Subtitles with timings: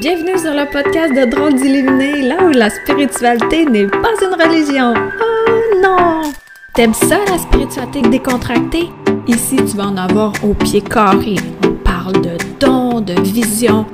[0.00, 4.94] Bienvenue sur le podcast de Drôles d'Illuminés, là où la spiritualité n'est pas une religion.
[4.94, 6.30] Oh non!
[6.72, 8.90] T'aimes ça, la spiritualité décontractée?
[9.26, 11.34] Ici, tu vas en avoir au pied carré.
[11.66, 12.30] On parle de
[12.60, 13.86] dons, de visions,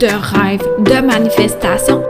[0.00, 2.02] de rêves, de manifestations.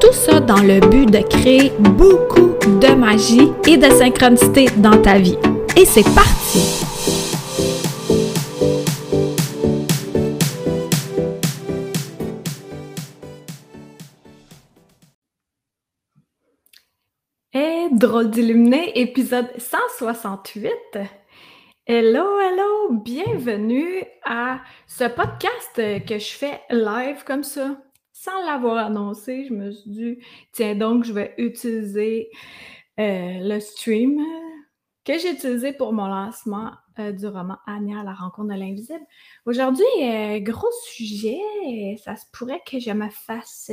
[0.00, 5.18] Tout ça dans le but de créer beaucoup de magie et de synchronicité dans ta
[5.18, 5.38] vie.
[5.76, 6.81] Et c'est parti!
[18.02, 20.72] Drôle d'illuminé, épisode 168.
[21.86, 27.80] Hello, hello, bienvenue à ce podcast que je fais live comme ça.
[28.12, 30.18] Sans l'avoir annoncé, je me suis dit,
[30.50, 32.28] tiens donc, je vais utiliser
[32.98, 34.20] euh, le stream
[35.04, 39.06] que j'ai utilisé pour mon lancement euh, du roman Anya, la rencontre de l'invisible.
[39.46, 41.38] Aujourd'hui, euh, gros sujet,
[42.02, 43.70] ça se pourrait que je me fasse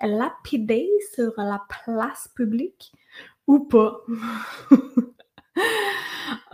[0.00, 2.92] lapider sur la place publique
[3.46, 4.00] ou pas.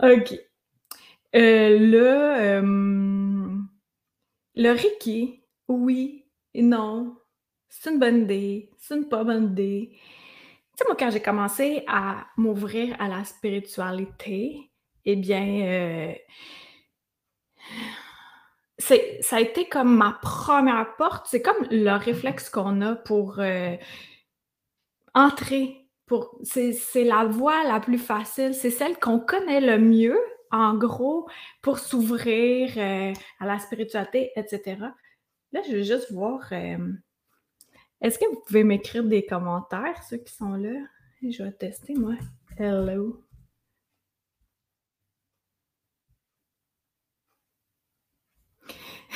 [0.03, 0.33] OK.
[1.35, 1.79] Euh,
[4.55, 7.17] le, Reiki, oui et non.
[7.69, 9.89] C'est une bonne idée, c'est une pas bonne idée.
[9.93, 9.99] Tu
[10.77, 14.71] sais, moi, quand j'ai commencé à m'ouvrir à la spiritualité,
[15.05, 16.13] eh bien,
[18.77, 21.25] c'est, ça a été comme ma première porte.
[21.27, 23.39] C'est comme le réflexe qu'on a pour
[25.15, 25.82] entrer
[26.43, 30.19] c'est la voie la plus facile, c'est celle qu'on connaît le mieux,
[30.51, 31.27] en gros,
[31.61, 34.77] pour s'ouvrir euh, à la spiritualité, etc.
[35.51, 36.47] Là, je veux juste voir.
[36.51, 36.93] Euh,
[38.01, 40.79] est-ce que vous pouvez m'écrire des commentaires, ceux qui sont là?
[41.21, 42.15] Je vais tester, moi.
[42.57, 43.23] Hello.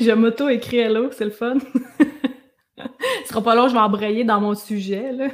[0.00, 1.58] je m'auto-écris hello, c'est le fun.
[3.22, 5.12] Ce sera pas long, je vais embrayer dans mon sujet.
[5.12, 5.28] Là.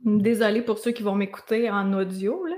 [0.00, 2.44] Désolée pour ceux qui vont m'écouter en audio.
[2.46, 2.56] Là.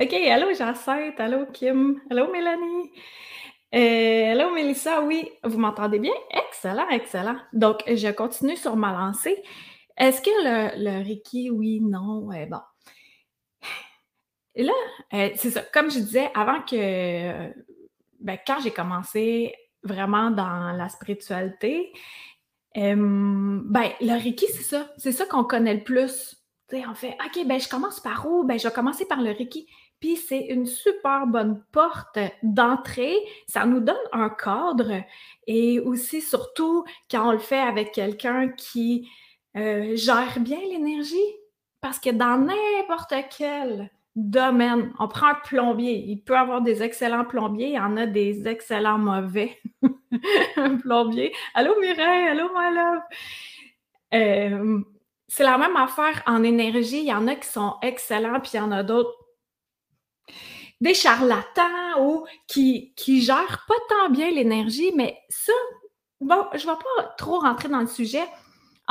[0.00, 2.90] OK, allô Jacinthe, allô Kim, allô Mélanie,
[3.74, 6.12] euh, allô Mélissa, oui, vous m'entendez bien?
[6.30, 7.36] Excellent, excellent.
[7.52, 9.42] Donc, je continue sur ma lancée.
[9.96, 12.60] Est-ce que le, le Reiki, oui, non, bon.
[14.56, 14.72] Là,
[15.14, 17.52] euh, c'est ça, comme je disais, avant que,
[18.18, 21.92] ben, quand j'ai commencé vraiment dans la spiritualité,
[22.74, 24.90] ben, le Reiki, c'est ça.
[24.96, 26.36] C'est ça qu'on connaît le plus.
[26.72, 28.44] on fait OK, ben, je commence par où?
[28.44, 29.66] Ben, je vais commencer par le Reiki.
[30.00, 33.16] Puis c'est une super bonne porte d'entrée.
[33.46, 35.02] Ça nous donne un cadre
[35.46, 39.08] et aussi, surtout, quand on le fait avec quelqu'un qui
[39.56, 41.16] euh, gère bien l'énergie.
[41.82, 43.90] Parce que dans n'importe quel
[44.28, 44.92] domaine.
[44.98, 46.04] On prend un plombier.
[46.06, 49.58] Il peut avoir des excellents plombiers, il y en a des excellents mauvais.
[50.56, 51.32] un plombier.
[51.54, 53.02] Allô Mireille, allô my love?
[54.12, 54.80] Euh,
[55.28, 57.00] c'est la même affaire en énergie.
[57.00, 59.14] Il y en a qui sont excellents, puis il y en a d'autres
[60.80, 65.52] des charlatans ou qui, qui gèrent pas tant bien l'énergie, mais ça,
[66.20, 68.24] bon, je ne vais pas trop rentrer dans le sujet.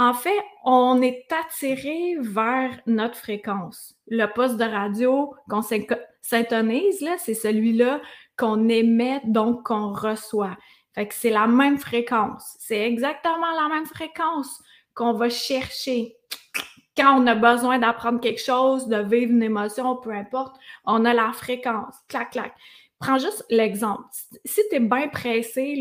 [0.02, 3.98] En fait, on est attiré vers notre fréquence.
[4.08, 5.62] Le poste de radio qu'on
[6.22, 8.00] syntonise, c'est celui-là
[8.38, 10.56] qu'on émet, donc qu'on reçoit.
[11.10, 12.56] C'est la même fréquence.
[12.60, 16.16] C'est exactement la même fréquence qu'on va chercher.
[16.96, 20.56] Quand on a besoin d'apprendre quelque chose, de vivre une émotion, peu importe,
[20.86, 21.96] on a la fréquence.
[22.08, 22.54] Clac, clac.
[23.00, 24.06] Prends juste l'exemple.
[24.46, 25.76] Si tu es bien pressé,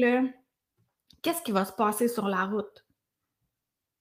[1.22, 2.84] qu'est-ce qui va se passer sur la route?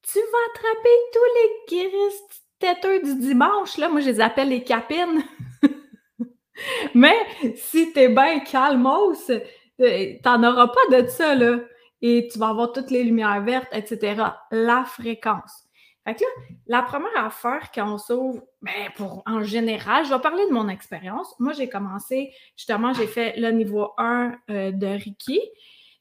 [0.02, 3.78] Tu vas attraper tous les guéristes têteux du dimanche.
[3.78, 5.24] Là, moi, je les appelle les capines.
[6.96, 7.16] Mais
[7.56, 11.60] si t'es bien calmos, euh, t'en auras pas de ça, là.
[12.02, 14.24] Et tu vas avoir toutes les lumières vertes, etc.
[14.52, 15.68] La fréquence.
[16.08, 16.28] Fait là,
[16.68, 21.36] la première affaire qu'on s'ouvre, ben pour, en général, je vais parler de mon expérience.
[21.38, 25.42] Moi, j'ai commencé, justement, j'ai fait le niveau 1 euh, de Reiki.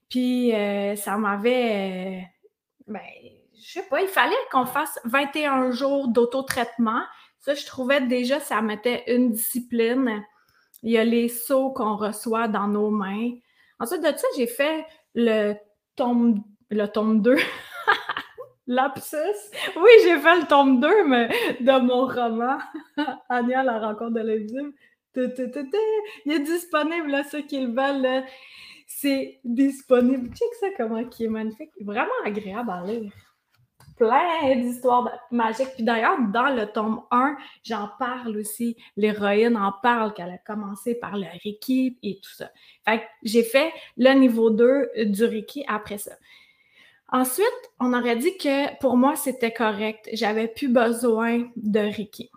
[0.08, 2.24] Puis, euh, ça m'avait,
[2.86, 3.00] ben,
[3.70, 7.02] sais pas, il fallait qu'on fasse 21 jours d'auto-traitement.
[7.40, 10.22] Ça, je trouvais déjà, ça mettait une discipline.
[10.82, 13.30] Il y a les sauts qu'on reçoit dans nos mains.
[13.78, 14.84] Ensuite de ça, j'ai fait
[15.14, 15.54] le
[15.96, 17.36] tome, le tome 2.
[18.66, 19.16] Lapsus.
[19.76, 21.28] Oui, j'ai fait le tome 2 mais
[21.60, 22.58] de mon roman,
[23.28, 24.72] Anya, la rencontre de l'invisible.
[25.16, 28.24] Il est disponible, là, ceux qui le veulent.
[28.86, 30.28] C'est disponible.
[30.28, 31.70] Check ça, comment qui est magnifique.
[31.80, 33.12] Vraiment agréable à lire.
[33.96, 35.74] Plein d'histoires magiques.
[35.74, 38.76] Puis d'ailleurs, dans le tome 1, j'en parle aussi.
[38.96, 42.50] L'héroïne en parle qu'elle a commencé par le Reiki et tout ça.
[42.86, 46.12] Fait que j'ai fait le niveau 2 du Reiki après ça.
[47.08, 47.46] Ensuite,
[47.78, 50.08] on aurait dit que pour moi, c'était correct.
[50.12, 52.30] J'avais plus besoin de Reiki.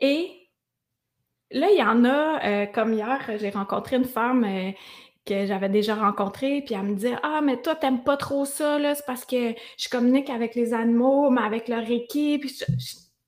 [0.00, 0.48] Et
[1.50, 4.72] là, il y en a, euh, comme hier, j'ai rencontré une femme euh,
[5.24, 8.78] que j'avais déjà rencontrée, puis elle me dit Ah, mais toi, t'aimes pas trop ça,
[8.78, 12.44] là, c'est parce que je communique avec les animaux, mais avec leur équipe.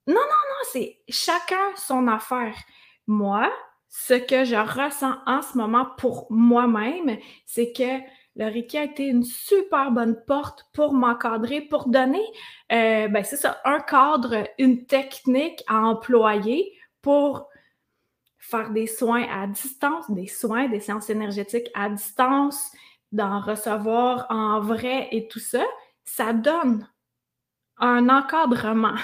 [0.06, 2.56] Non, non, non, c'est chacun son affaire.
[3.06, 3.50] Moi,
[3.88, 8.00] ce que je ressens en ce moment pour moi-même, c'est que
[8.36, 12.24] le Reiki a été une super bonne porte pour m'encadrer, pour donner,
[12.72, 17.48] euh, ben c'est ça, un cadre, une technique à employer pour
[18.44, 22.72] faire des soins à distance, des soins, des séances énergétiques à distance,
[23.10, 25.64] d'en recevoir en vrai et tout ça,
[26.04, 26.86] ça donne
[27.78, 28.96] un encadrement.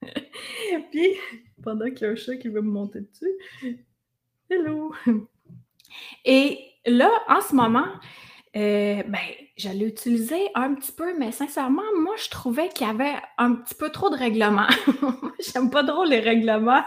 [0.90, 1.10] Puis,
[1.62, 3.76] pendant qu'il y a un chat qui veut me monter dessus,
[4.48, 4.94] hello!
[6.24, 7.88] Et là, en ce moment,
[8.56, 9.18] euh, ben,
[9.56, 13.74] j'allais utiliser un petit peu, mais sincèrement, moi, je trouvais qu'il y avait un petit
[13.74, 14.68] peu trop de règlements.
[15.52, 16.84] J'aime pas trop les règlements.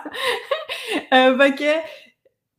[1.14, 1.90] euh, fait que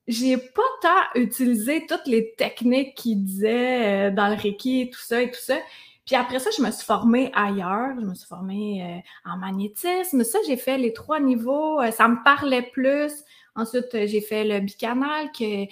[0.09, 5.23] j'ai pas tant utilisé toutes les techniques qu'il disait euh, dans le Reiki, tout ça
[5.23, 5.59] et tout ça.
[6.07, 7.95] Puis après ça, je me suis formée ailleurs.
[8.01, 10.25] Je me suis formée euh, en magnétisme.
[10.25, 11.83] Ça, j'ai fait les trois niveaux.
[11.83, 13.13] Euh, ça me parlait plus.
[13.55, 15.67] Ensuite, j'ai fait le bicanal, que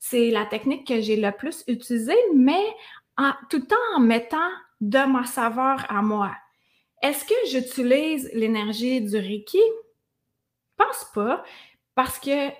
[0.00, 2.64] c'est la technique que j'ai le plus utilisée, mais
[3.50, 4.50] tout le temps en mettant
[4.80, 6.32] de ma saveur à moi.
[7.02, 9.58] Est-ce que j'utilise l'énergie du Reiki?
[9.58, 11.44] Je pense pas,
[11.96, 12.50] parce que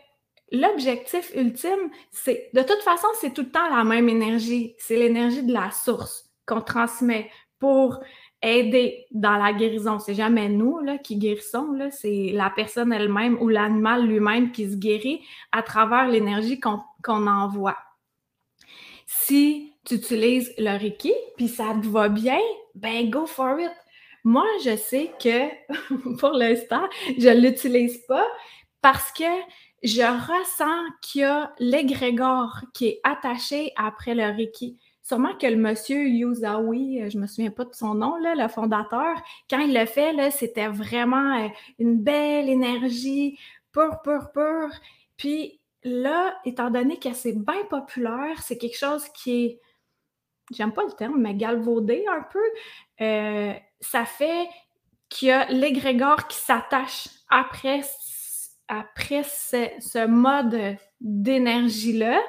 [0.50, 4.74] l'objectif ultime, c'est de toute façon, c'est tout le temps la même énergie.
[4.78, 8.00] C'est l'énergie de la source qu'on transmet pour
[8.42, 9.98] aider dans la guérison.
[9.98, 14.70] C'est jamais nous là, qui guérissons, là, c'est la personne elle-même ou l'animal lui-même qui
[14.70, 15.22] se guérit
[15.52, 17.76] à travers l'énergie qu'on envoie.
[19.06, 22.40] Si tu utilises le Reiki, puis ça te va bien,
[22.74, 23.72] ben go for it.
[24.24, 28.26] Moi, je sais que pour l'instant, je ne l'utilise pas
[28.80, 29.24] parce que
[29.82, 34.78] je ressens qu'il y a l'égrégore qui est attaché après le Reiki.
[35.02, 38.48] Sûrement que le monsieur Yuzawi, euh, je me souviens pas de son nom, là, le
[38.48, 39.16] fondateur,
[39.48, 43.38] quand il l'a fait, c'était vraiment euh, une belle énergie,
[43.70, 44.70] pure, pure, pure.
[45.16, 49.60] Puis là, étant donné que c'est bien populaire, c'est quelque chose qui est,
[50.50, 54.48] j'aime pas le terme, mais galvaudé un peu, euh, ça fait
[55.08, 57.82] qu'il y a l'égrégore qui s'attache après,
[58.68, 62.20] après ce mode d'énergie-là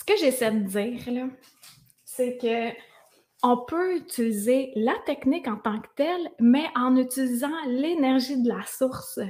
[0.00, 1.28] ce que j'essaie de dire,
[2.04, 2.74] c'est que
[3.42, 8.62] on peut utiliser la technique en tant que telle, mais en utilisant l'énergie de la
[8.64, 9.20] source,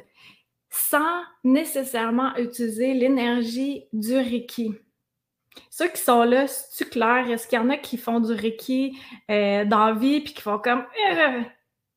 [0.69, 4.75] sans nécessairement utiliser l'énergie du Reiki.
[5.71, 7.29] Ceux qui sont là, c'est-tu clair?
[7.29, 8.97] Est-ce qu'il y en a qui font du Reiki
[9.31, 11.43] euh, dans la vie puis qui font comme euh,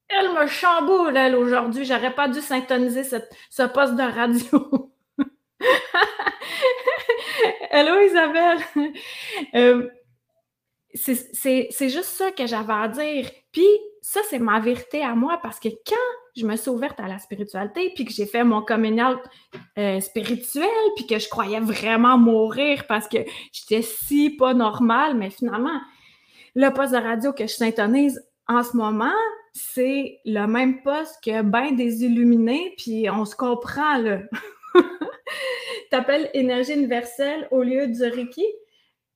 [0.10, 4.94] Elle me chamboule, elle, aujourd'hui, j'aurais pas dû syntoniser ce poste de radio.
[7.72, 8.60] Hello Isabelle!
[9.56, 9.90] Euh,
[10.94, 13.30] c'est juste ça que j'avais à dire.
[13.52, 13.68] Puis
[14.02, 15.96] ça, c'est ma vérité à moi parce que quand
[16.36, 19.18] je me suis ouverte à la spiritualité, puis que j'ai fait mon communal
[19.78, 23.20] euh, spirituel, puis que je croyais vraiment mourir parce que
[23.52, 25.80] j'étais si pas normale, mais finalement,
[26.56, 29.14] le poste de radio que je syntonise en ce moment,
[29.54, 34.20] c'est le même poste que ben des illuminés, puis on se comprend, là.
[35.94, 38.46] t'appelles énergie universelle au lieu du Reiki?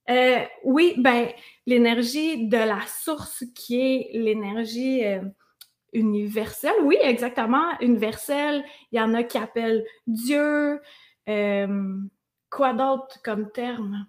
[0.10, 1.30] Euh, oui, ben,
[1.66, 5.22] l'énergie de la source qui est l'énergie euh,
[5.92, 6.76] universelle.
[6.84, 8.64] Oui, exactement, universelle.
[8.92, 10.80] Il y en a qui appellent Dieu.
[11.28, 11.98] Euh,
[12.50, 14.06] quoi d'autre comme terme?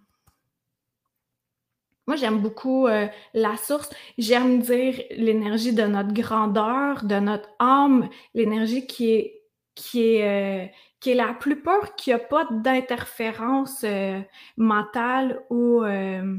[2.09, 3.91] Moi, j'aime beaucoup la source.
[4.17, 9.43] J'aime dire l'énergie de notre grandeur, de notre âme, l'énergie qui est,
[9.77, 14.21] qui est, qui est la plus peur qu'il n'y a pas d'interférence euh,
[14.57, 16.39] mentale ou euh,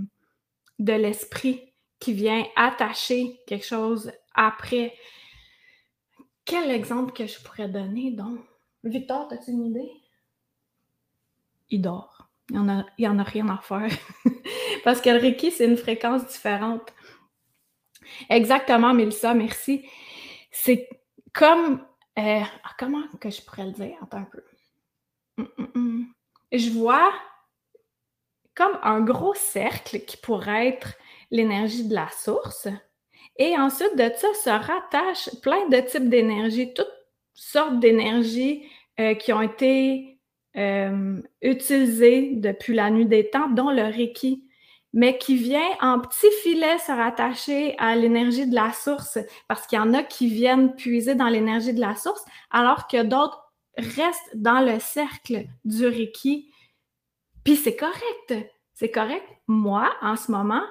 [0.79, 4.93] de l'esprit qui vient attacher quelque chose après.
[6.45, 8.39] Quel exemple que je pourrais donner, donc?
[8.83, 9.91] Victor, as-tu une idée?
[11.69, 12.18] Il dort.
[12.49, 13.89] Il n'y en, a, en a rien à faire.
[14.83, 16.93] Parce que le c'est une fréquence différente.
[18.29, 19.87] Exactement, Mélissa, merci.
[20.51, 20.89] C'est
[21.33, 21.85] comme
[22.17, 23.95] euh, ah, comment que je pourrais le dire?
[24.01, 24.43] Attends un peu.
[25.37, 26.13] Hum, hum, hum.
[26.51, 27.13] Je vois
[28.55, 30.95] comme un gros cercle qui pourrait être
[31.31, 32.67] l'énergie de la source.
[33.37, 36.91] Et ensuite de ça, se rattachent plein de types d'énergie, toutes
[37.33, 38.65] sortes d'énergies
[38.99, 40.18] euh, qui ont été
[40.59, 44.43] euh, utilisées depuis la nuit des temps, dont le Reiki
[44.93, 49.77] mais qui vient en petits filets se rattacher à l'énergie de la source, parce qu'il
[49.77, 53.39] y en a qui viennent puiser dans l'énergie de la source, alors que d'autres
[53.77, 56.51] restent dans le cercle du Reiki.
[57.43, 58.33] Puis c'est correct,
[58.73, 59.25] c'est correct.
[59.47, 60.63] Moi, en ce moment,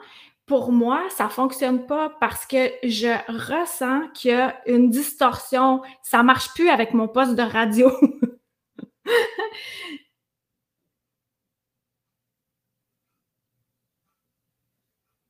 [0.47, 5.83] pour moi, ça fonctionne pas parce que je ressens qu'il y a une distorsion.
[6.03, 7.91] Ça marche plus avec mon poste de radio.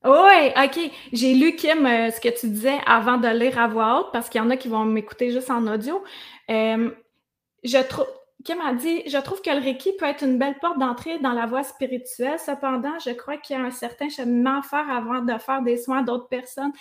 [0.04, 0.90] Oui, OK.
[1.12, 4.28] J'ai lu, Kim, euh, ce que tu disais avant de lire à voix haute, parce
[4.28, 6.02] qu'il y en a qui vont m'écouter juste en audio.
[6.50, 6.90] Euh,
[7.64, 8.06] je trouve.
[8.44, 11.32] Kim a dit Je trouve que le Reiki peut être une belle porte d'entrée dans
[11.32, 12.38] la voie spirituelle.
[12.38, 15.76] Cependant, je crois qu'il y a un certain cheminement à faire avant de faire des
[15.78, 16.73] soins à d'autres personnes.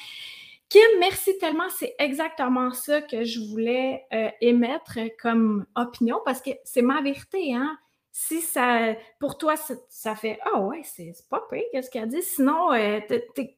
[0.70, 1.70] Kim, merci tellement.
[1.70, 7.54] C'est exactement ça que je voulais euh, émettre comme opinion parce que c'est ma vérité.
[7.54, 7.78] Hein?
[8.20, 9.54] si ça, pour toi,
[9.90, 12.24] ça, fait Ah ouais, c'est pas pire, qu'est-ce qu'elle dit?
[12.24, 13.00] Sinon, euh,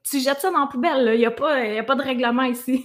[0.03, 2.83] tu jettes ça dans la poubelle, il n'y a, pas, a pas de règlement ici.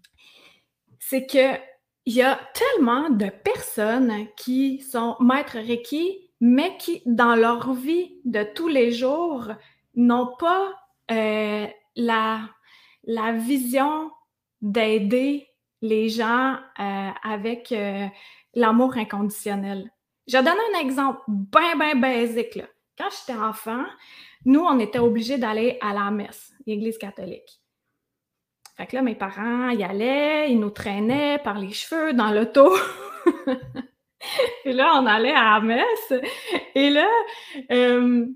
[0.98, 1.60] c'est que
[2.06, 8.18] il y a tellement de personnes qui sont maîtres Reiki, mais qui, dans leur vie
[8.24, 9.52] de tous les jours,
[9.94, 10.72] n'ont pas
[11.10, 12.48] euh, la,
[13.06, 14.10] la vision
[14.60, 15.48] d'aider
[15.82, 17.74] les gens euh, avec
[18.54, 19.90] l'amour inconditionnel.
[20.26, 22.56] Je donne un exemple bien, bien basique.
[22.56, 22.64] Là.
[22.98, 23.84] Quand j'étais enfant,
[24.44, 27.60] nous, on était obligés d'aller à la messe, l'Église catholique.
[28.76, 32.74] Fait que là, mes parents y allaient, ils nous traînaient par les cheveux dans l'auto.
[34.64, 36.12] et là, on allait à la messe.
[36.74, 37.08] Et là,
[37.70, 38.26] euh,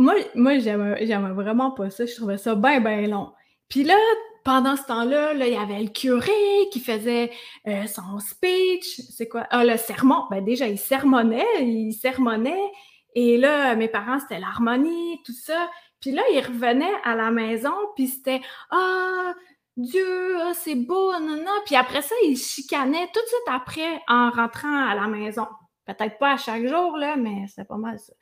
[0.00, 2.06] moi, moi j'aimais vraiment pas ça.
[2.06, 3.32] Je trouvais ça bien, bien long.
[3.68, 3.96] Puis là,
[4.44, 6.32] pendant ce temps-là, là, il y avait le curé
[6.72, 7.30] qui faisait
[7.68, 9.00] euh, son speech.
[9.10, 9.46] C'est quoi?
[9.50, 10.24] Ah, le sermon.
[10.30, 12.70] Ben déjà, il sermonnait, il sermonnait.
[13.14, 15.68] Et là, mes parents, c'était l'harmonie, tout ça.
[16.00, 18.40] Puis là, il revenait à la maison, puis c'était
[18.70, 19.34] Ah,
[19.76, 21.60] Dieu, ah, c'est beau, non, non.
[21.66, 25.46] Puis après ça, il chicanait tout de suite après en rentrant à la maison.
[25.86, 28.12] Peut-être pas à chaque jour, là, mais c'est pas mal ça.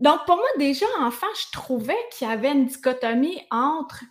[0.00, 4.04] Donc, pour moi, déjà, enfant, je trouvais qu'il y avait une dichotomie entre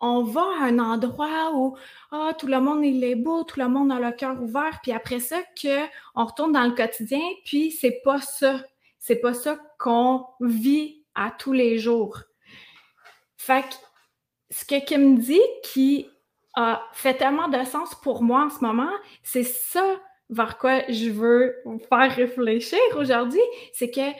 [0.00, 1.76] on va à un endroit où
[2.10, 5.20] ah, tout le monde est beau, tout le monde a le cœur ouvert, puis après
[5.20, 8.60] ça, que on retourne dans le quotidien, puis c'est pas ça.
[8.98, 12.20] C'est pas ça qu'on vit à tous les jours.
[13.36, 13.74] Fait que
[14.50, 16.08] ce que Kim dit qui
[16.54, 19.84] a fait tellement de sens pour moi en ce moment, c'est ça
[20.30, 24.10] vers quoi je veux vous faire réfléchir aujourd'hui, c'est que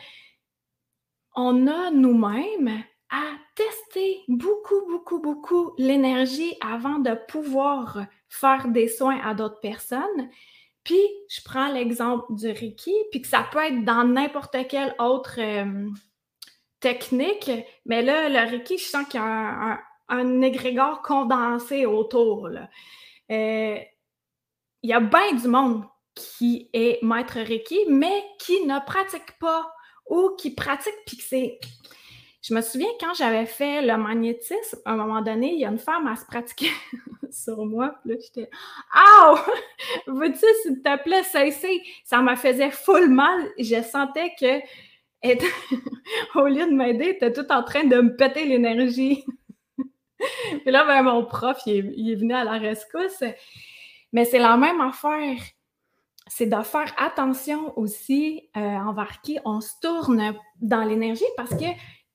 [1.35, 3.23] on a nous-mêmes à
[3.55, 10.31] tester beaucoup, beaucoup, beaucoup l'énergie avant de pouvoir faire des soins à d'autres personnes.
[10.83, 15.39] Puis, je prends l'exemple du Reiki, puis que ça peut être dans n'importe quelle autre
[15.39, 15.89] euh,
[16.81, 17.51] technique,
[17.87, 22.51] mais là, le Reiki, je sens qu'il y a un, égrégore condensé autour.
[23.31, 23.79] Euh,
[24.83, 29.74] il y a bien du monde qui est maître Reiki, mais qui ne pratique pas
[30.07, 31.59] ou qui pratique, puis
[32.47, 35.71] je me souviens quand j'avais fait le magnétisme, à un moment donné, il y a
[35.71, 36.69] une femme à se pratiquer
[37.31, 37.95] sur moi.
[38.03, 38.51] Puis là, j'étais
[38.93, 39.35] Ah!
[40.07, 41.83] Veux-tu, s'il te plaît, cesser?
[42.05, 43.51] Ça me faisait full mal.
[43.59, 44.61] Je sentais que,
[46.39, 49.25] au lieu de m'aider, était tout en train de me péter l'énergie.
[49.79, 53.25] Puis là, ben, mon prof, il est, venu à la rescousse.
[54.13, 55.39] Mais c'est la même affaire
[56.27, 61.67] c'est de faire attention aussi euh, envers qui on se tourne dans l'énergie parce que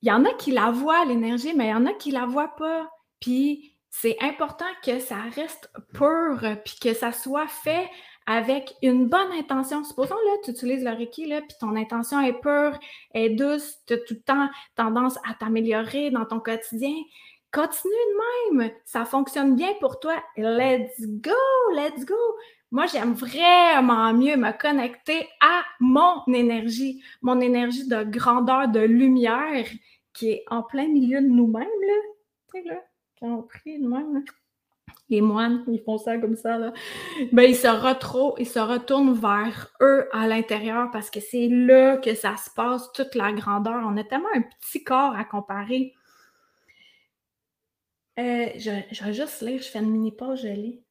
[0.02, 2.26] il y en a qui la voient, l'énergie, mais il y en a qui la
[2.26, 2.90] voient pas.
[3.20, 7.90] Puis c'est important que ça reste pur, puis que ça soit fait
[8.26, 9.84] avec une bonne intention.
[9.84, 12.80] Supposons, là, tu utilises le Reiki, là, puis ton intention est pure,
[13.14, 16.94] est douce, tu as tout le temps tendance à t'améliorer dans ton quotidien.
[17.52, 18.72] Continue de même.
[18.86, 20.14] Ça fonctionne bien pour toi.
[20.38, 21.32] Let's go,
[21.74, 22.16] let's go.
[22.72, 29.66] Moi, j'aime vraiment mieux me connecter à mon énergie, mon énergie de grandeur, de lumière
[30.14, 31.94] qui est en plein milieu de nous-mêmes, là.
[32.54, 32.82] Tu sais, là,
[33.20, 34.24] quand on prie nous-mêmes,
[35.10, 36.74] les moines, ils font ça comme ça, là.
[37.32, 41.98] Ben, ils se, retrouvent, ils se retournent vers eux à l'intérieur parce que c'est là
[41.98, 43.82] que ça se passe, toute la grandeur.
[43.86, 45.94] On a tellement un petit corps à comparer.
[48.20, 50.84] Euh, je, je, vais juste lire, je fais une mini pause, je lis.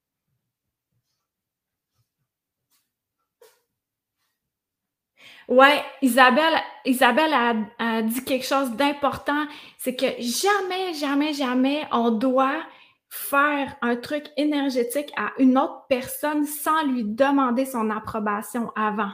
[5.48, 7.32] Ouais, Isabelle, Isabelle
[7.78, 9.46] a, dit quelque chose d'important,
[9.78, 12.62] c'est que jamais, jamais, jamais on doit
[13.08, 19.10] faire un truc énergétique à une autre personne sans lui demander son approbation avant.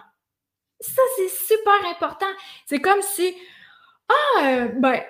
[0.80, 2.26] Ça, c'est super important.
[2.66, 3.32] C'est comme si,
[4.08, 5.00] ah, euh, ben,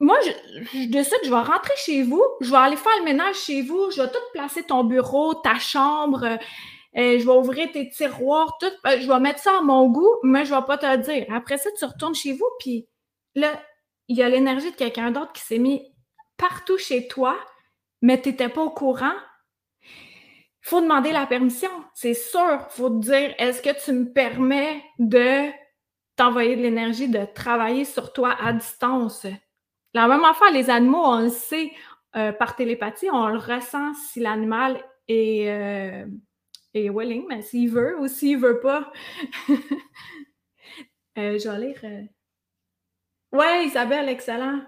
[0.00, 3.60] moi, je, décide, je vais rentrer chez vous, je vais aller faire le ménage chez
[3.60, 6.36] vous, je vais tout placer ton bureau, ta chambre, euh,
[6.96, 10.54] je vais ouvrir tes tiroirs, tout, je vais mettre ça à mon goût, mais je
[10.54, 11.26] vais pas te le dire.
[11.30, 12.88] Après ça, tu retournes chez vous, puis
[13.34, 13.60] là,
[14.08, 15.82] il y a l'énergie de quelqu'un d'autre qui s'est mis
[16.36, 17.36] partout chez toi,
[18.02, 19.14] mais tu n'étais pas au courant.
[19.82, 22.66] Il faut demander la permission, c'est sûr.
[22.70, 25.50] Il faut te dire, est-ce que tu me permets de
[26.16, 29.26] t'envoyer de l'énergie, de travailler sur toi à distance?
[29.94, 31.70] La même affaire, les animaux, on le sait
[32.16, 36.06] euh, par télépathie, on le ressent si l'animal est, euh,
[36.76, 38.92] est, willing, mais s'il veut ou s'il veut pas.
[41.18, 41.80] euh, je vais lire.
[41.84, 42.02] Euh.
[43.32, 44.62] Ouais, Isabelle, excellent.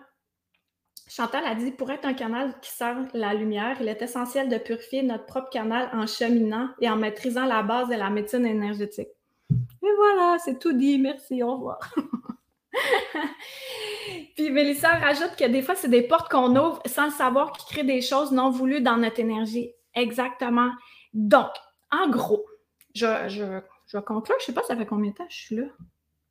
[1.09, 4.59] Chantal a dit pour être un canal qui sert la lumière, il est essentiel de
[4.59, 9.09] purifier notre propre canal en cheminant et en maîtrisant la base de la médecine énergétique.
[9.51, 10.99] Et voilà, c'est tout dit.
[10.99, 11.79] Merci, au revoir.
[14.37, 17.67] Puis Mélissa rajoute que des fois, c'est des portes qu'on ouvre sans le savoir qui
[17.67, 19.73] créent des choses non voulues dans notre énergie.
[19.95, 20.71] Exactement.
[21.13, 21.51] Donc,
[21.91, 22.47] en gros,
[22.95, 24.37] je, je, je vais conclure.
[24.39, 25.67] Je ne sais pas, ça fait combien de temps je suis là?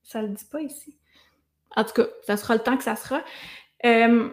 [0.03, 0.97] Ça ne le dit pas ici.
[1.75, 3.23] En tout cas, ça sera le temps que ça sera.
[3.85, 4.31] Euh,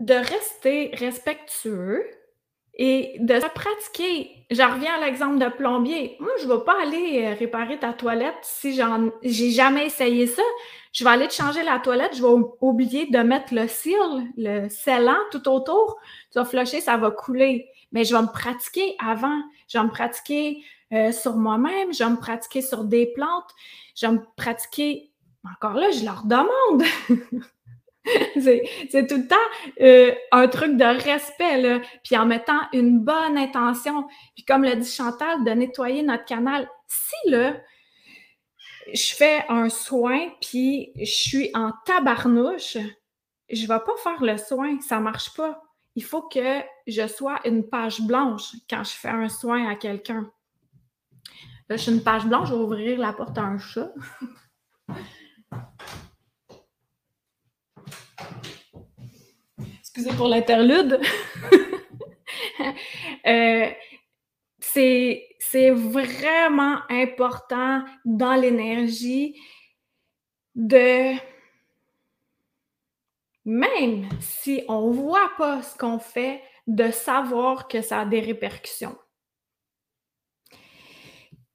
[0.00, 2.04] de rester respectueux
[2.76, 4.30] et de se pratiquer.
[4.50, 6.16] Je reviens à l'exemple de plombier.
[6.20, 10.26] Moi, je ne vais pas aller euh, réparer ta toilette si j'en j'ai jamais essayé
[10.26, 10.42] ça.
[10.92, 14.68] Je vais aller te changer la toilette, je vais oublier de mettre le seal, le
[14.68, 15.98] scellant tout autour.
[16.32, 17.68] Tu vas flusher, ça va couler.
[17.92, 19.40] Mais je vais me pratiquer avant.
[19.68, 20.62] Je vais me pratiquer
[20.92, 23.50] euh, sur moi-même, je vais me pratiquer sur des plantes,
[23.96, 25.10] je vais me pratiquer.
[25.50, 26.84] Encore là, je leur demande.
[28.34, 29.36] c'est tout le temps
[29.80, 34.06] euh, un truc de respect, puis en mettant une bonne intention.
[34.34, 36.68] Puis comme l'a dit Chantal, de nettoyer notre canal.
[36.86, 37.56] Si là,
[38.92, 42.76] je fais un soin, puis je suis en tabarnouche,
[43.50, 45.62] je ne vais pas faire le soin, ça ne marche pas.
[45.96, 50.30] Il faut que je sois une page blanche quand je fais un soin à quelqu'un.
[51.68, 53.90] Là, je suis une page blanche, je vais ouvrir la porte à un chat.
[59.80, 61.00] excusez pour l'interlude.
[63.26, 63.70] Euh,
[64.60, 69.38] c'est vraiment important dans l'énergie
[70.54, 71.14] de,
[73.44, 78.20] même si on ne voit pas ce qu'on fait, de savoir que ça a des
[78.20, 78.96] répercussions.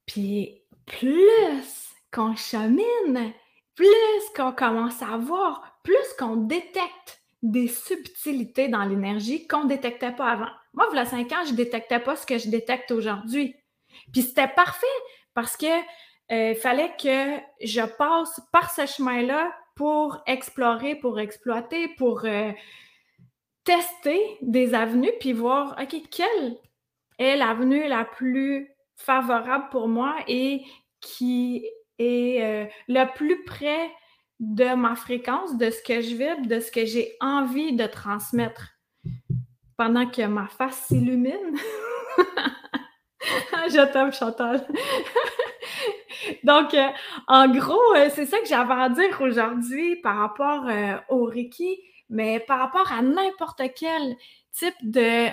[0.06, 3.32] Puis plus qu'on chemine,
[3.74, 10.12] plus qu'on commence à voir, plus qu'on détecte des subtilités dans l'énergie qu'on ne détectait
[10.12, 10.50] pas avant.
[10.74, 13.56] Moi, il y a cinq ans, je ne détectais pas ce que je détecte aujourd'hui.
[14.12, 14.86] Puis c'était parfait
[15.34, 15.66] parce que
[16.32, 22.52] euh, fallait que je passe par ce chemin-là pour explorer, pour exploiter, pour euh,
[23.64, 26.56] tester des avenues, puis voir, OK, quelle
[27.18, 30.62] est l'avenue la plus favorable pour moi et
[31.00, 31.66] qui
[31.98, 33.90] est euh, le plus près
[34.40, 38.70] de ma fréquence, de ce que je vibre, de ce que j'ai envie de transmettre.
[39.76, 41.56] Pendant que ma face s'illumine.
[43.68, 44.66] je t'aime, Chantal.
[46.44, 46.88] Donc, euh,
[47.28, 51.78] en gros, euh, c'est ça que j'avais à dire aujourd'hui par rapport euh, au Reiki,
[52.08, 54.16] mais par rapport à n'importe quel
[54.52, 55.28] type de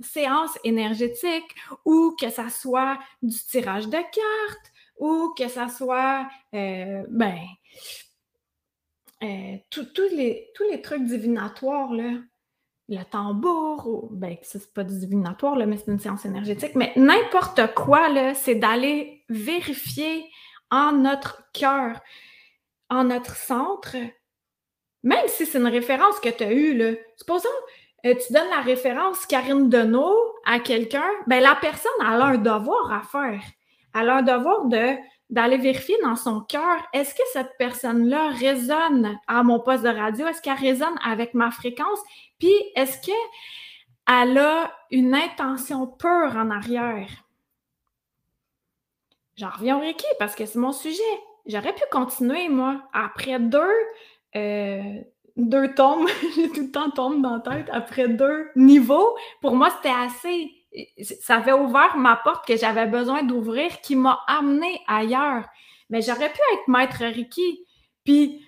[0.00, 7.36] séance énergétique ou que ça soit du tirage de cartes ou que ça soit, ben,
[9.22, 15.56] euh, tous les, les trucs divinatoires, le tambour, ou, ben, ça, c'est pas du divinatoire,
[15.56, 20.24] là, mais c'est une séance énergétique, mais n'importe quoi, là, c'est d'aller vérifier
[20.70, 22.00] en notre cœur,
[22.90, 23.96] en notre centre,
[25.02, 26.92] même si c'est une référence que tu as eue, là.
[27.16, 27.48] Supposons,
[28.06, 32.92] euh, tu donnes la référence Karine Deneau à quelqu'un, ben, la personne a un devoir
[32.92, 33.42] à faire.
[33.94, 34.96] Elle a un devoir de
[35.30, 40.26] d'aller vérifier dans son cœur, est-ce que cette personne-là résonne à mon poste de radio?
[40.26, 41.98] Est-ce qu'elle résonne avec ma fréquence?
[42.38, 47.10] Puis, est-ce qu'elle a une intention pure en arrière?
[49.36, 51.02] J'en reviens au Reiki parce que c'est mon sujet.
[51.46, 53.60] J'aurais pu continuer, moi, après deux,
[54.34, 55.00] euh,
[55.36, 59.70] deux tombes, j'ai tout le temps tombe dans la tête, après deux niveaux, pour moi,
[59.76, 60.57] c'était assez.
[61.20, 65.44] Ça avait ouvert ma porte que j'avais besoin d'ouvrir qui m'a amené ailleurs.
[65.90, 67.64] Mais j'aurais pu être maître Reiki.
[68.04, 68.44] Puis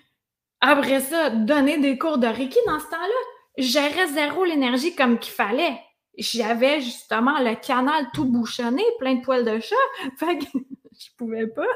[0.59, 3.57] après ça, donner des cours de Reiki dans ce temps-là.
[3.57, 5.79] J'aurais zéro l'énergie comme qu'il fallait.
[6.17, 9.75] J'avais justement le canal tout bouchonné, plein de poils de chat.
[10.17, 10.45] Fait que
[10.93, 11.67] je pouvais pas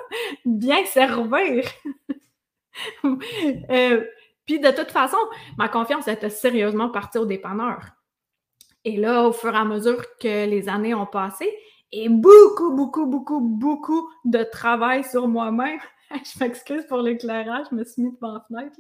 [0.45, 1.65] bien servir.
[3.05, 4.05] euh,
[4.45, 5.17] puis de toute façon,
[5.57, 7.79] ma confiance était sérieusement partie au dépanneur.
[8.85, 11.51] Et là, au fur et à mesure que les années ont passé,
[11.91, 15.79] et beaucoup, beaucoup, beaucoup, beaucoup de travail sur moi-même.
[16.11, 18.79] je m'excuse pour l'éclairage, je me suis mis devant la fenêtre.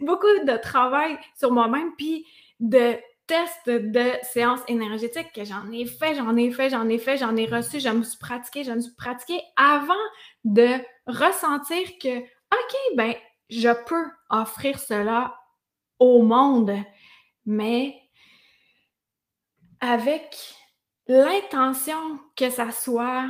[0.00, 2.26] Beaucoup de travail sur moi-même, puis
[2.60, 7.16] de tests de séances énergétiques que j'en ai fait, j'en ai fait, j'en ai fait,
[7.16, 9.94] j'en ai reçu, je me suis pratiquée, je me suis pratiquée avant
[10.44, 10.68] de
[11.06, 13.14] ressentir que, OK, ben,
[13.48, 15.34] je peux offrir cela
[15.98, 16.74] au monde,
[17.46, 18.01] mais
[19.82, 20.54] avec
[21.08, 23.26] l'intention que ça soit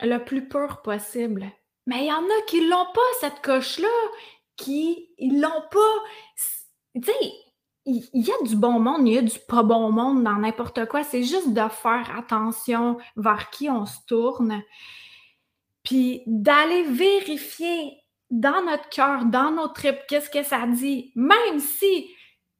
[0.00, 1.50] le plus pur possible.
[1.86, 3.88] Mais il y en a qui l'ont pas, cette coche-là,
[4.56, 6.04] qui l'ont pas.
[6.94, 7.32] Tu sais,
[7.84, 10.86] il y a du bon monde, il y a du pas bon monde dans n'importe
[10.86, 11.02] quoi.
[11.02, 14.62] C'est juste de faire attention vers qui on se tourne.
[15.82, 21.12] Puis d'aller vérifier dans notre cœur, dans notre tripes, qu'est-ce que ça dit.
[21.14, 22.08] Même si,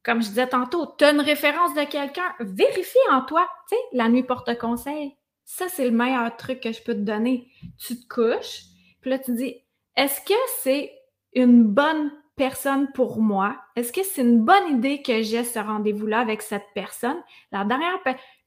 [0.05, 3.49] comme je disais tantôt, tu as une référence de quelqu'un, vérifie en toi.
[3.67, 5.15] Tu sais, la nuit porte conseil.
[5.45, 7.51] Ça, c'est le meilleur truc que je peux te donner.
[7.79, 8.61] Tu te couches,
[9.01, 9.63] puis là, tu dis,
[9.95, 10.91] est-ce que c'est
[11.33, 13.57] une bonne personne pour moi?
[13.75, 17.17] Est-ce que c'est une bonne idée que j'ai ce rendez-vous-là avec cette personne?
[17.51, 17.97] La dernière,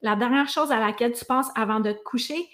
[0.01, 2.47] la dernière chose à laquelle tu penses avant de te coucher.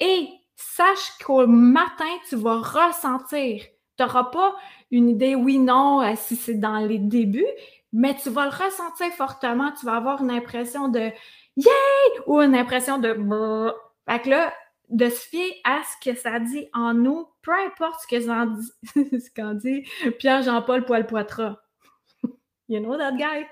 [0.00, 3.62] Et sache qu'au matin, tu vas ressentir
[3.98, 4.54] tu n'auras pas
[4.90, 7.44] une idée oui, non, euh, si c'est dans les débuts,
[7.92, 9.72] mais tu vas le ressentir fortement.
[9.72, 11.10] Tu vas avoir une impression de
[11.56, 13.14] yay ou une impression de
[14.08, 14.52] Fait que là,
[14.88, 19.30] de se fier à ce que ça dit en nous, peu importe ce que dit,
[19.36, 19.86] qu'en dit
[20.18, 21.56] Pierre-Jean-Paul Poil-Poitras.
[22.70, 23.46] You know that guy?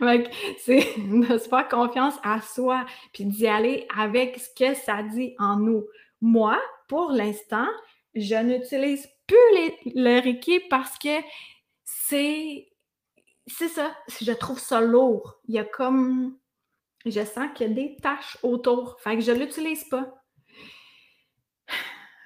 [0.58, 5.34] c'est de se faire confiance à soi, puis d'y aller avec ce que ça dit
[5.38, 5.86] en nous.
[6.20, 7.68] Moi, pour l'instant,
[8.14, 11.20] je n'utilise plus les, le Reiki parce que
[11.84, 12.66] c'est.
[13.56, 13.94] C'est ça.
[14.20, 15.40] Je trouve ça lourd.
[15.46, 16.38] Il y a comme.
[17.06, 19.00] Je sens qu'il y a des taches autour.
[19.00, 20.22] Fait que je ne l'utilise pas.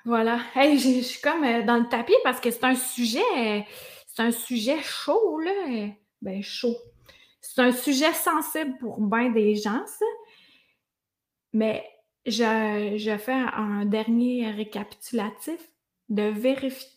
[0.05, 0.41] Voilà.
[0.55, 3.67] Je suis comme euh, dans le tapis parce que c'est un sujet.
[4.07, 5.89] C'est un sujet chaud, là.
[6.23, 6.77] Ben, chaud.
[7.41, 10.05] C'est un sujet sensible pour bien des gens, ça.
[11.53, 11.85] Mais
[12.27, 15.61] je, je fais un dernier récapitulatif
[16.09, 16.91] de vérifier,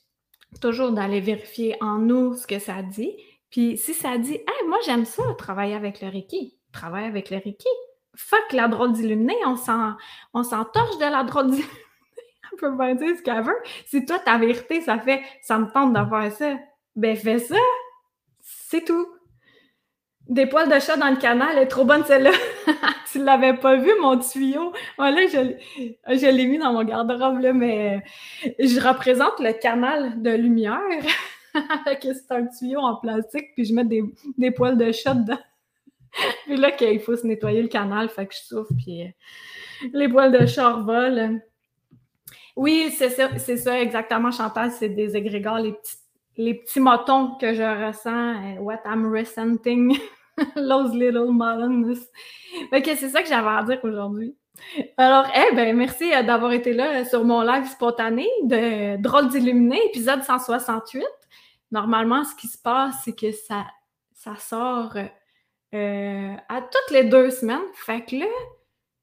[0.61, 3.15] toujours d'aller vérifier en nous ce que ça dit.
[3.49, 7.37] Puis si ça dit, hey, moi j'aime ça, travailler avec le Reiki, travailler avec le
[7.37, 7.67] Reiki.
[8.15, 9.95] Fuck la drôle d'illuminé, on s'en,
[10.33, 11.71] torche de la drôle d'illuminé.
[12.53, 13.57] on peut pas dire ce qu'elle veut.
[13.85, 16.57] Si toi, ta vérité, ça fait, ça me tente de faire ça,
[16.95, 17.55] ben fais ça.
[18.41, 19.07] C'est tout.
[20.27, 22.31] Des poils de chat dans le canal, elle est trop bonne celle-là.
[23.11, 24.73] tu l'avais pas vu, mon tuyau?
[24.97, 28.03] Voilà, je, l'ai mis dans mon garde-robe, mais
[28.59, 30.81] je représente le canal de lumière.
[32.01, 34.03] c'est un tuyau en plastique, puis je mets des,
[34.37, 35.39] des poils de chat dedans.
[36.45, 40.09] puis là, il faut se nettoyer le canal, fait que je souffle, puis euh, les
[40.09, 41.39] poils de chat volent.
[42.55, 45.97] Oui, c'est ça, ça, exactement, Chantal, c'est des égrégores, les petits,
[46.37, 49.97] les petits motons que je ressens, euh, what I'm resenting.
[50.55, 51.99] Those little mountains.
[52.71, 54.35] Ok, c'est ça que j'avais à dire aujourd'hui.
[54.97, 59.79] Alors, eh ben, merci euh, d'avoir été là sur mon live spontané de Drôle d'illuminé,
[59.87, 61.03] épisode 168.
[61.71, 63.65] Normalement, ce qui se passe, c'est que ça,
[64.13, 64.95] ça sort
[65.73, 67.59] euh, à toutes les deux semaines.
[67.73, 68.25] Fait que là,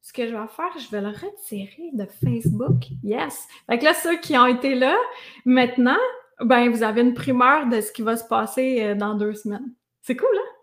[0.00, 2.84] ce que je vais faire, je vais le retirer de Facebook.
[3.02, 3.46] Yes!
[3.68, 4.96] Fait que là, ceux qui ont été là,
[5.44, 5.98] maintenant,
[6.40, 9.72] ben, vous avez une primeur de ce qui va se passer dans deux semaines.
[10.02, 10.54] C'est cool, hein?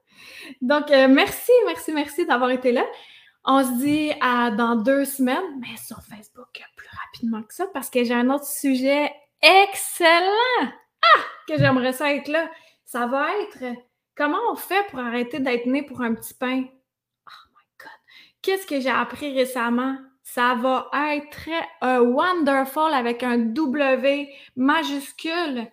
[0.61, 2.85] Donc, euh, merci, merci, merci d'avoir été là.
[3.43, 7.89] On se dit à dans deux semaines, mais sur Facebook plus rapidement que ça, parce
[7.89, 9.11] que j'ai un autre sujet
[9.41, 10.71] excellent
[11.03, 12.49] ah, que j'aimerais ça être là.
[12.85, 13.75] Ça va être
[14.15, 16.63] comment on fait pour arrêter d'être né pour un petit pain?
[16.65, 17.89] Oh my God!
[18.41, 19.97] Qu'est-ce que j'ai appris récemment?
[20.23, 21.49] Ça va être
[21.81, 25.67] un wonderful avec un W majuscule.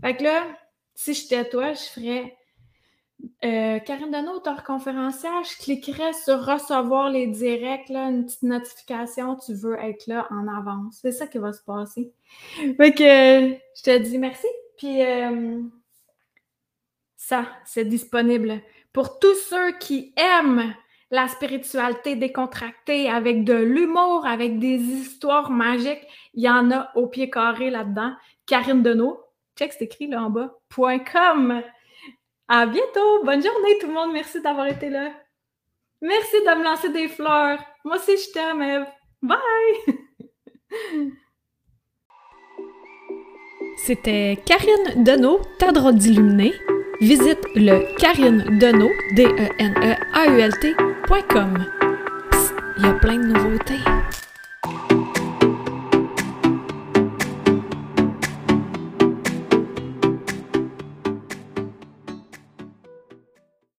[0.00, 0.46] Fait que là,
[0.94, 2.37] si j'étais toi, je ferais
[3.44, 9.54] euh, Karine Deneau, auteur conférencière, je cliquerais sur recevoir les directs, une petite notification, tu
[9.54, 10.98] veux être là en avance.
[11.02, 12.12] C'est ça qui va se passer.
[12.76, 14.48] Fait que je te dis merci.
[14.76, 15.60] Puis euh,
[17.16, 18.60] ça, c'est disponible
[18.92, 20.74] pour tous ceux qui aiment
[21.10, 26.06] la spiritualité décontractée, avec de l'humour, avec des histoires magiques.
[26.34, 28.14] Il y en a au pied carré là-dedans.
[28.46, 29.20] Karine Deneau,
[29.56, 31.62] check, c'est écrit là en bas, .com.
[32.50, 33.24] À bientôt!
[33.24, 34.12] Bonne journée tout le monde!
[34.14, 35.12] Merci d'avoir été là!
[36.00, 37.62] Merci de me lancer des fleurs!
[37.84, 38.86] Moi aussi, je t'aime, Eve!
[39.20, 39.38] Bye!
[43.76, 46.54] C'était Karine Deneau, ta drôle d'illuminé.
[47.02, 50.74] Visite le Karine Deneau, D-E-N-E-A-U-L-T,
[52.78, 53.80] il y a plein de nouveautés.